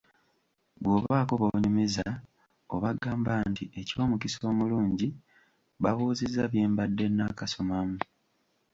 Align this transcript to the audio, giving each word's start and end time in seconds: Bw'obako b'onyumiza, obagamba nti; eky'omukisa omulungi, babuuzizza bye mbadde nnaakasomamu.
Bw'obako 0.81 1.33
b'onyumiza, 1.41 2.07
obagamba 2.75 3.33
nti; 3.49 3.63
eky'omukisa 3.79 4.39
omulungi, 4.51 5.07
babuuzizza 5.81 6.43
bye 6.51 6.65
mbadde 6.71 7.05
nnaakasomamu. 7.09 7.97